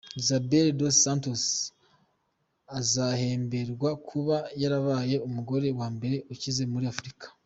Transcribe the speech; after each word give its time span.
Isabel 0.21 0.65
Dos 0.79 0.95
Santos, 1.03 1.41
azahemberwa 2.79 3.89
kuba 4.07 4.37
yarabaye 4.61 5.15
umugore 5.27 5.67
wa 5.79 5.87
mbere 5.95 6.17
ukize 6.33 6.63
muri 6.73 6.85
Africa. 6.95 7.25